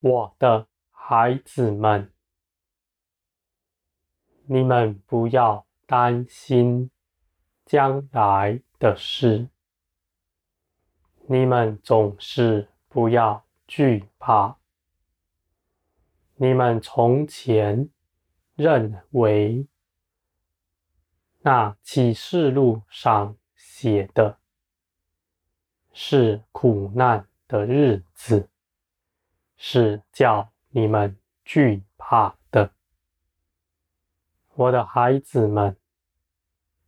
[0.00, 2.10] 我的孩子们，
[4.46, 6.90] 你们不要担心
[7.66, 9.48] 将来的事，
[11.28, 14.56] 你们总是不要惧怕。
[16.36, 17.90] 你们从前
[18.54, 19.66] 认为
[21.40, 24.38] 那启示录上写的
[25.92, 28.48] 是苦难的日子。
[29.62, 31.14] 是叫你们
[31.44, 32.72] 惧怕的，
[34.54, 35.76] 我的孩子们，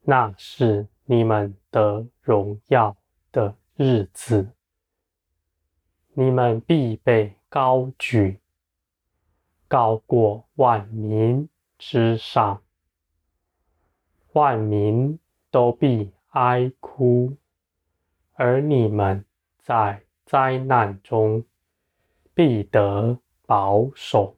[0.00, 2.96] 那是你们得荣耀
[3.30, 4.50] 的日子，
[6.14, 8.40] 你们必被高举，
[9.68, 12.60] 高过万民之上，
[14.32, 15.16] 万民
[15.52, 17.36] 都必哀哭，
[18.32, 19.24] 而你们
[19.60, 21.46] 在灾难中。
[22.36, 24.36] 必得保守，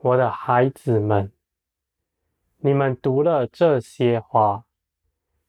[0.00, 1.30] 我的孩子们，
[2.56, 4.64] 你们读了这些话，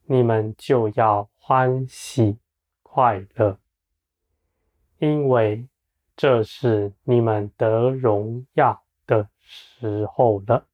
[0.03, 2.37] 你们就要欢喜
[2.83, 3.57] 快乐，
[4.99, 5.67] 因为
[6.15, 10.67] 这是你们得荣耀的时候了。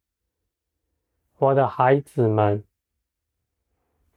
[1.38, 2.66] 我的孩子们，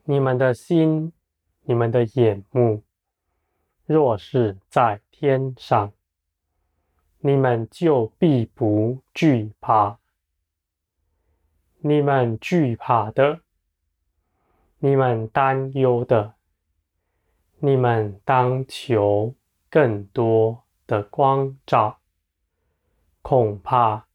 [0.02, 1.12] 你们的心、
[1.60, 2.82] 你们的眼目，
[3.86, 5.92] 若是在天上，
[7.22, 9.98] 你们就必不惧怕。
[11.80, 13.40] 你们惧怕的，
[14.78, 16.34] 你们担忧的，
[17.58, 19.34] 你们当求
[19.68, 21.98] 更多的光照。
[23.20, 24.06] 恐怕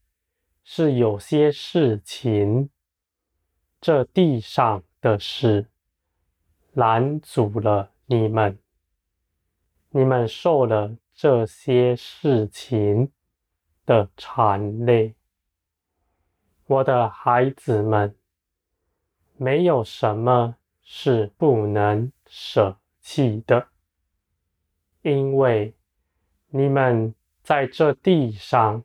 [0.64, 2.70] 是有些事情，
[3.80, 5.68] 这地上的事
[6.72, 8.58] 拦阻了你们，
[9.90, 10.96] 你们受了。
[11.16, 13.10] 这些事情
[13.86, 15.14] 的惨烈，
[16.66, 18.14] 我的孩子们，
[19.38, 23.68] 没有什么是不能舍弃的，
[25.00, 25.74] 因为
[26.48, 28.84] 你们在这地上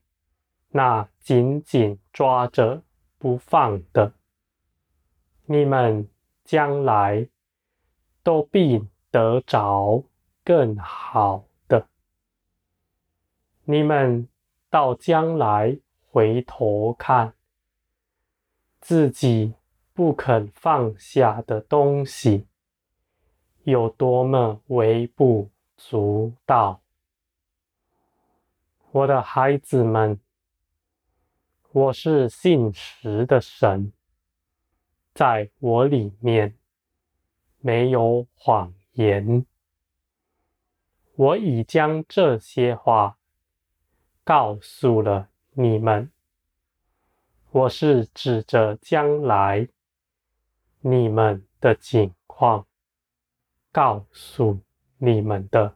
[0.69, 2.81] 那紧紧抓着
[3.17, 4.13] 不放的，
[5.47, 6.07] 你们
[6.45, 7.27] 将来
[8.23, 10.05] 都必得着
[10.45, 11.43] 更好。
[13.65, 14.27] 你们
[14.69, 15.77] 到将来
[16.09, 17.33] 回头看，
[18.79, 19.53] 自己
[19.93, 22.47] 不肯放下的东西，
[23.63, 26.81] 有多么微不足道。
[28.91, 30.19] 我的孩子们，
[31.71, 33.93] 我是信实的神，
[35.13, 36.57] 在我里面
[37.59, 39.45] 没有谎言。
[41.15, 43.19] 我已将这些话。
[44.23, 46.11] 告诉了你们，
[47.49, 49.67] 我是指着将来
[50.79, 52.65] 你们的景况
[53.71, 54.59] 告诉
[54.97, 55.75] 你们的，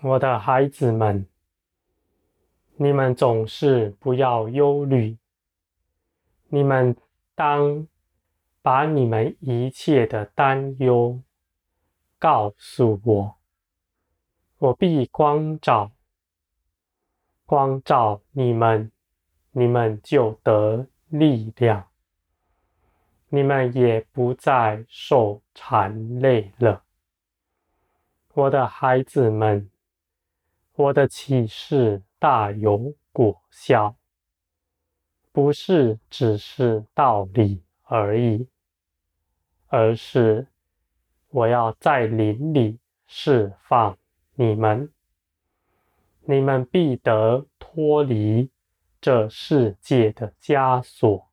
[0.00, 1.26] 我的孩子们，
[2.76, 5.18] 你们总是不要忧虑，
[6.48, 6.96] 你们
[7.34, 7.86] 当
[8.62, 11.20] 把你们一切的担忧
[12.18, 13.36] 告诉我，
[14.58, 15.92] 我必光照。
[17.52, 18.90] 光照你们，
[19.50, 21.86] 你们就得力量，
[23.28, 26.82] 你们也不再受缠累了。
[28.32, 29.70] 我的孩子们，
[30.72, 33.94] 我的启示大有果效，
[35.30, 38.48] 不是只是道理而已，
[39.66, 40.46] 而是
[41.28, 43.98] 我要在灵里释放
[44.36, 44.90] 你们。
[46.24, 48.48] 你们必得脱离
[49.00, 51.28] 这世界的枷锁，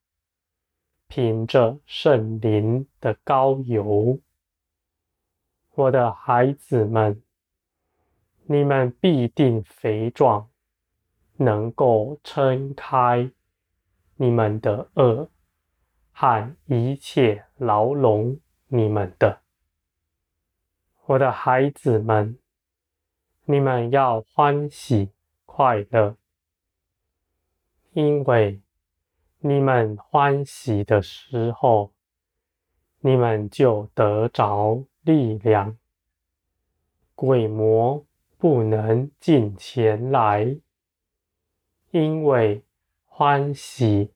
[1.07, 4.19] 凭着圣灵的膏油，
[5.75, 7.21] 我的孩子们，
[8.45, 10.49] 你们必定肥壮，
[11.37, 13.29] 能够撑开
[14.15, 15.29] 你们的轭
[16.11, 19.41] 和一切牢笼你们的，
[21.05, 22.39] 我的孩子们。
[23.51, 25.09] 你们要欢喜
[25.47, 26.15] 快乐，
[27.93, 28.61] 因为
[29.39, 31.91] 你们欢喜的时候，
[32.99, 35.75] 你们就得着力量。
[37.15, 38.05] 鬼魔
[38.37, 40.55] 不能近前来，
[41.89, 42.63] 因为
[43.07, 44.13] 欢喜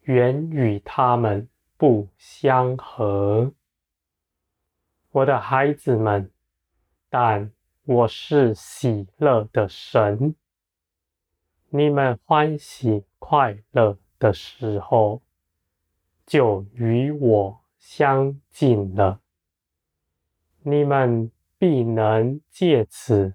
[0.00, 3.52] 原与他们不相合。
[5.12, 6.28] 我的孩子们，
[7.08, 7.52] 但
[7.88, 10.34] 我是喜乐的神。
[11.68, 15.22] 你们欢喜快乐的时候，
[16.26, 19.20] 就与我相近了。
[20.62, 23.34] 你们必能借此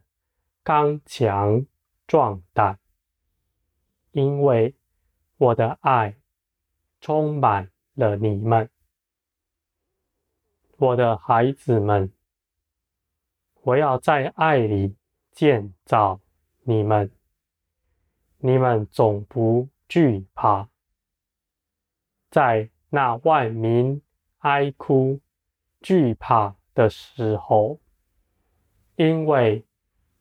[0.64, 1.66] 刚强
[2.06, 2.78] 壮胆，
[4.12, 4.76] 因为
[5.38, 6.18] 我的爱
[7.00, 8.70] 充满了你们，
[10.76, 12.12] 我的孩子们。
[13.64, 14.96] 我要在爱里
[15.32, 16.20] 建造
[16.64, 17.12] 你们，
[18.40, 20.68] 你们总不惧怕，
[22.32, 24.02] 在那万民
[24.40, 25.22] 哀哭
[25.80, 27.80] 惧怕的时候，
[28.96, 29.64] 因为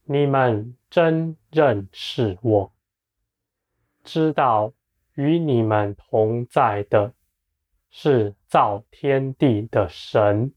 [0.05, 2.73] 你们真认识我，
[4.05, 4.75] 知道
[5.15, 7.15] 与你们同在的
[7.89, 10.53] 是造天地的神，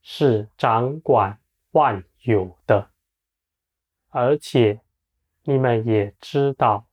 [0.00, 1.40] 是掌管
[1.72, 2.90] 万有的，
[4.08, 4.80] 而且
[5.42, 6.88] 你们也知道，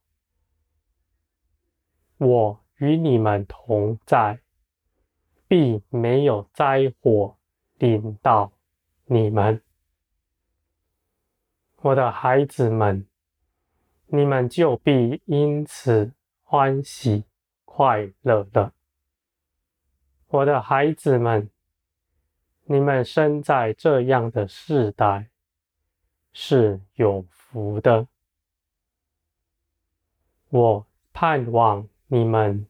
[2.17, 4.41] 我与你们同在，
[5.47, 7.37] 必没有灾祸
[7.77, 8.51] 临到
[9.05, 9.61] 你们，
[11.77, 13.07] 我的孩子们，
[14.07, 16.13] 你们就必因此
[16.43, 17.23] 欢喜
[17.63, 18.73] 快乐了，
[20.27, 21.49] 我的孩子们。
[22.67, 25.29] 你们生在这样的世代
[26.33, 28.07] 是有福的。
[30.49, 32.65] 我盼望你们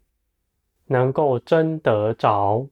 [0.86, 2.68] 能够争得着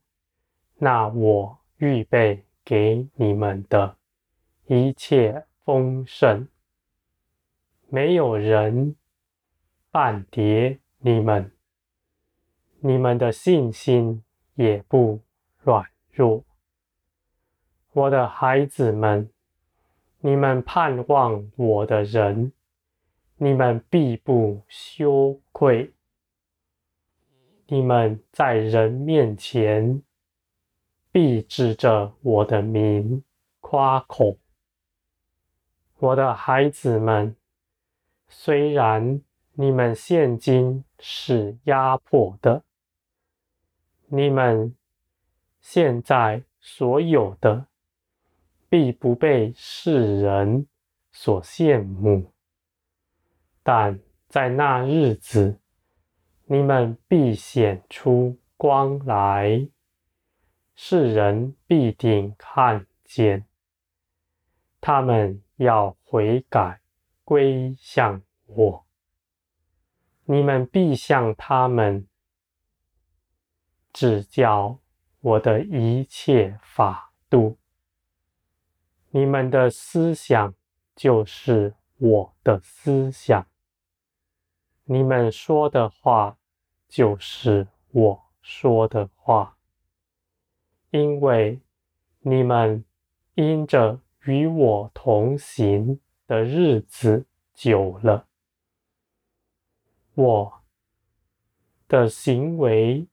[0.76, 3.96] 那我预备给你们的
[4.66, 6.48] 一切丰盛，
[7.88, 8.96] 没有人
[9.92, 11.52] 绊跌你们，
[12.80, 14.24] 你们的信心
[14.56, 15.22] 也不
[15.60, 16.44] 软弱。
[17.96, 19.30] 我的孩子们，
[20.20, 22.52] 你们盼望我的人，
[23.38, 25.94] 你们必不羞愧。
[27.68, 30.02] 你们在人面前
[31.12, 33.24] 必指着我的名
[33.60, 34.38] 夸口。
[36.00, 37.36] 我的孩子们，
[38.28, 39.22] 虽然
[39.54, 42.64] 你们现今是压迫的，
[44.08, 44.76] 你们
[45.62, 47.68] 现在所有的。
[48.74, 50.66] 必不被世人
[51.12, 52.34] 所羡慕，
[53.62, 55.60] 但在那日子，
[56.46, 59.70] 你们必显出光来，
[60.74, 63.46] 世人必定看见，
[64.82, 66.82] 他们要悔改
[67.24, 68.88] 归向我，
[70.26, 72.08] 你们必向他们
[73.92, 74.80] 指教
[75.20, 77.60] 我的一切法度。
[79.16, 80.56] 你们的思想
[80.96, 83.46] 就是我的思想，
[84.86, 86.40] 你们说的话
[86.90, 89.56] 就是我说的话，
[90.90, 91.62] 因为
[92.22, 92.84] 你们
[93.36, 98.28] 因着与我同行的日子久了，
[100.16, 100.64] 我
[101.88, 103.08] 的行为、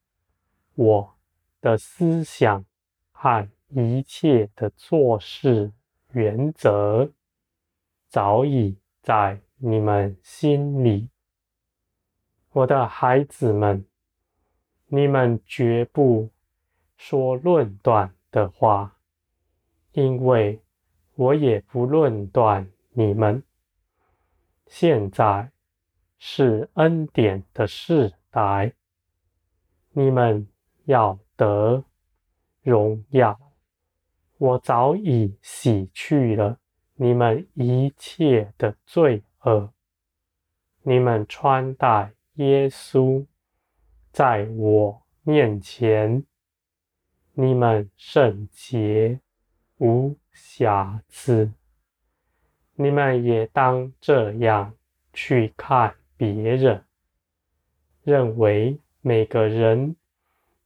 [0.77, 1.15] 我
[1.61, 2.65] 的思想
[3.13, 5.71] 和一切的做事。
[6.12, 7.12] 原则
[8.09, 11.09] 早已在你们心里，
[12.50, 13.87] 我的孩子们，
[14.87, 16.31] 你们绝不
[16.97, 18.97] 说论断的话，
[19.93, 20.61] 因为
[21.14, 23.43] 我也不论断你们。
[24.67, 25.52] 现在
[26.19, 28.73] 是恩典的时代，
[29.90, 30.49] 你们
[30.85, 31.85] 要得
[32.62, 33.50] 荣耀。
[34.41, 36.59] 我早已洗去了
[36.95, 39.71] 你们一切的罪恶。
[40.81, 43.27] 你们穿戴耶稣，
[44.11, 46.25] 在我面前，
[47.35, 49.21] 你们圣洁
[49.77, 51.53] 无瑕疵。
[52.77, 54.75] 你们也当这样
[55.13, 56.83] 去看别人，
[58.05, 59.97] 认为每个人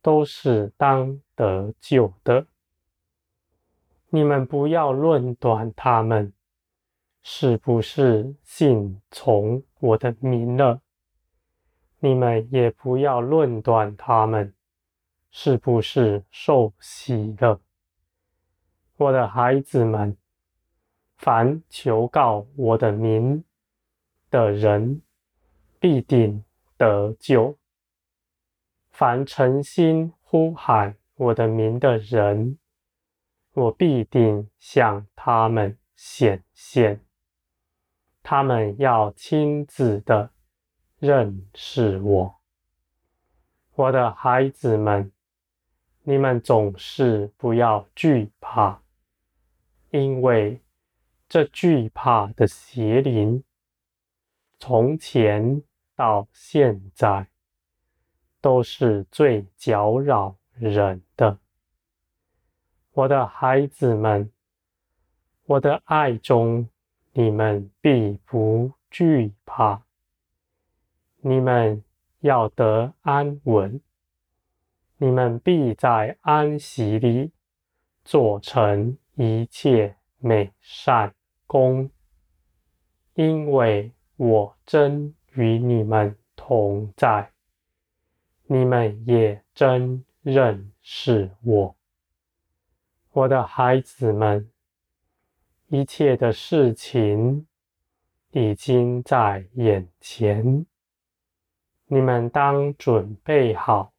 [0.01, 2.47] 都是当得救的。
[4.15, 6.33] 你们不要论断他们
[7.21, 10.81] 是不是信从我的名了，
[11.99, 14.55] 你们也不要论断他们
[15.33, 17.61] 是不是受洗了。
[18.99, 20.17] 我的孩子们，
[21.17, 23.43] 凡求告我的名
[24.31, 25.03] 的人，
[25.81, 26.45] 必定
[26.77, 27.57] 得救；
[28.93, 32.57] 凡诚心呼喊我的名的人，
[33.55, 37.01] 我必定向他们显现，
[38.21, 40.31] 他们要亲自的
[40.99, 42.35] 认识我。
[43.77, 45.13] 我的孩子们，
[46.03, 48.83] 你们总是不要惧怕，
[49.91, 50.61] 因为
[51.29, 53.45] 这惧怕的邪灵，
[54.59, 55.63] 从前
[55.95, 57.29] 到现在，
[58.41, 61.39] 都是最搅扰人的。
[62.97, 64.31] 我的孩子们，
[65.47, 66.69] 我的爱中，
[67.13, 69.83] 你们必不惧怕。
[71.17, 71.83] 你们
[72.21, 73.81] 要得安稳，
[74.99, 77.33] 你们必在安息里
[78.05, 81.13] 做成一切美善
[81.49, 81.91] 功，
[83.15, 87.33] 因为我真与你们同在。
[88.47, 91.75] 你们也真认识我，
[93.15, 94.51] 我的孩子们，
[95.69, 97.47] 一切的事情
[98.33, 100.67] 已经在眼前，
[101.87, 103.93] 你们当准备好，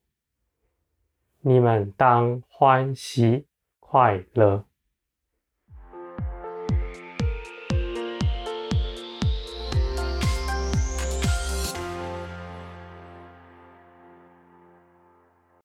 [1.40, 3.46] 你们当欢喜
[3.80, 4.66] 快乐，